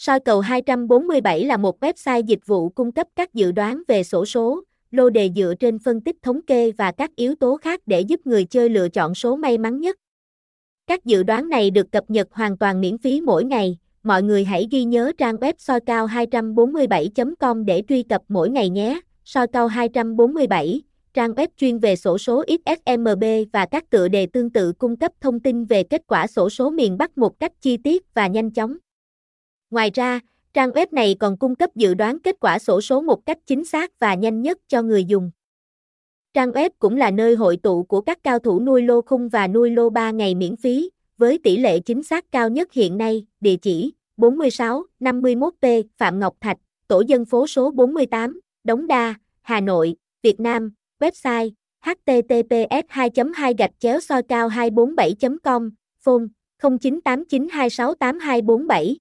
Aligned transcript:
Soi 0.00 0.20
cầu 0.20 0.40
247 0.40 1.44
là 1.44 1.56
một 1.56 1.80
website 1.80 2.22
dịch 2.26 2.46
vụ 2.46 2.68
cung 2.68 2.92
cấp 2.92 3.06
các 3.16 3.34
dự 3.34 3.52
đoán 3.52 3.82
về 3.88 4.02
sổ 4.02 4.24
số, 4.24 4.62
lô 4.90 5.10
đề 5.10 5.30
dựa 5.36 5.54
trên 5.60 5.78
phân 5.78 6.00
tích 6.00 6.16
thống 6.22 6.42
kê 6.42 6.72
và 6.72 6.92
các 6.92 7.16
yếu 7.16 7.34
tố 7.34 7.56
khác 7.56 7.80
để 7.86 8.00
giúp 8.00 8.20
người 8.24 8.44
chơi 8.44 8.68
lựa 8.68 8.88
chọn 8.88 9.14
số 9.14 9.36
may 9.36 9.58
mắn 9.58 9.80
nhất. 9.80 9.96
Các 10.86 11.04
dự 11.04 11.22
đoán 11.22 11.48
này 11.48 11.70
được 11.70 11.92
cập 11.92 12.10
nhật 12.10 12.28
hoàn 12.30 12.58
toàn 12.58 12.80
miễn 12.80 12.98
phí 12.98 13.20
mỗi 13.20 13.44
ngày. 13.44 13.78
Mọi 14.02 14.22
người 14.22 14.44
hãy 14.44 14.68
ghi 14.70 14.84
nhớ 14.84 15.12
trang 15.18 15.36
web 15.36 15.52
soi 15.58 15.80
cao 15.80 16.06
247.com 16.06 17.64
để 17.64 17.82
truy 17.88 18.02
cập 18.02 18.22
mỗi 18.28 18.50
ngày 18.50 18.68
nhé. 18.68 19.00
Soi 19.24 19.46
cao 19.46 19.66
247, 19.66 20.82
trang 21.14 21.32
web 21.32 21.48
chuyên 21.56 21.78
về 21.78 21.96
sổ 21.96 22.18
số 22.18 22.44
XSMB 22.48 23.24
và 23.52 23.66
các 23.66 23.90
tựa 23.90 24.08
đề 24.08 24.26
tương 24.26 24.50
tự 24.50 24.72
cung 24.72 24.96
cấp 24.96 25.12
thông 25.20 25.40
tin 25.40 25.64
về 25.64 25.82
kết 25.82 26.02
quả 26.06 26.26
sổ 26.26 26.50
số 26.50 26.70
miền 26.70 26.98
Bắc 26.98 27.18
một 27.18 27.40
cách 27.40 27.52
chi 27.60 27.76
tiết 27.76 28.14
và 28.14 28.26
nhanh 28.26 28.50
chóng. 28.50 28.78
Ngoài 29.70 29.90
ra, 29.94 30.20
trang 30.54 30.70
web 30.70 30.86
này 30.92 31.16
còn 31.20 31.36
cung 31.36 31.54
cấp 31.54 31.70
dự 31.74 31.94
đoán 31.94 32.18
kết 32.18 32.36
quả 32.40 32.58
sổ 32.58 32.80
số 32.80 33.00
một 33.00 33.26
cách 33.26 33.38
chính 33.46 33.64
xác 33.64 33.98
và 33.98 34.14
nhanh 34.14 34.42
nhất 34.42 34.58
cho 34.68 34.82
người 34.82 35.04
dùng. 35.04 35.30
Trang 36.34 36.50
web 36.50 36.70
cũng 36.78 36.96
là 36.96 37.10
nơi 37.10 37.34
hội 37.34 37.56
tụ 37.56 37.82
của 37.82 38.00
các 38.00 38.18
cao 38.22 38.38
thủ 38.38 38.60
nuôi 38.60 38.82
lô 38.82 39.02
khung 39.02 39.28
và 39.28 39.48
nuôi 39.48 39.70
lô 39.70 39.90
3 39.90 40.10
ngày 40.10 40.34
miễn 40.34 40.56
phí, 40.56 40.90
với 41.18 41.38
tỷ 41.42 41.56
lệ 41.56 41.80
chính 41.80 42.02
xác 42.02 42.32
cao 42.32 42.48
nhất 42.48 42.72
hiện 42.72 42.98
nay, 42.98 43.26
địa 43.40 43.56
chỉ 43.56 43.92
46 44.16 44.84
51P 45.00 45.82
Phạm 45.96 46.20
Ngọc 46.20 46.36
Thạch, 46.40 46.56
tổ 46.88 47.02
dân 47.06 47.24
phố 47.24 47.46
số 47.46 47.70
48, 47.70 48.40
Đống 48.64 48.86
Đa, 48.86 49.14
Hà 49.42 49.60
Nội, 49.60 49.96
Việt 50.22 50.40
Nam, 50.40 50.72
website 51.00 51.50
https 51.80 52.84
2 52.88 53.10
2 53.34 53.54
gạch 53.58 53.70
chéo 53.78 54.00
soi 54.00 54.22
cao 54.22 54.48
247 54.48 55.14
com 55.44 55.70
phone 56.00 56.24
0989268247 56.62 58.94